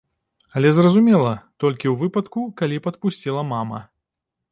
[0.59, 3.83] Але, зразумела, толькі ў выпадку, калі б адпусціла мама.